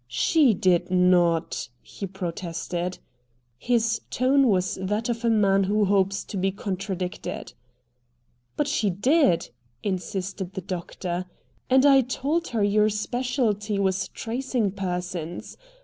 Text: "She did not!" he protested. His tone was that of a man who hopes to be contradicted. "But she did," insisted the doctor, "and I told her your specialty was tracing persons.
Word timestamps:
"She 0.07 0.55
did 0.55 0.89
not!" 0.89 1.69
he 1.79 2.07
protested. 2.07 2.97
His 3.59 4.01
tone 4.09 4.47
was 4.47 4.79
that 4.81 5.09
of 5.09 5.23
a 5.23 5.29
man 5.29 5.65
who 5.65 5.85
hopes 5.85 6.23
to 6.23 6.37
be 6.37 6.51
contradicted. 6.51 7.53
"But 8.57 8.67
she 8.67 8.89
did," 8.89 9.51
insisted 9.83 10.53
the 10.53 10.61
doctor, 10.61 11.25
"and 11.69 11.85
I 11.85 12.01
told 12.01 12.47
her 12.47 12.63
your 12.63 12.89
specialty 12.89 13.77
was 13.77 14.07
tracing 14.07 14.71
persons. 14.71 15.55